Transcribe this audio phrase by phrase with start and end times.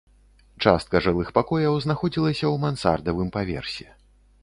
[0.65, 3.87] Частка жылых пакояў знаходзілася ў мансардавым паверсе.